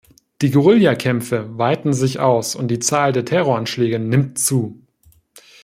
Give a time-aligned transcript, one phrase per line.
[0.41, 4.81] Die Guerillakämpfe weiten sich aus, und die Zahl der Terroranschläge nimmt zu.